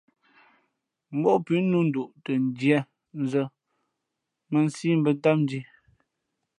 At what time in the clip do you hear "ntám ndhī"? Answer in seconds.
5.17-5.61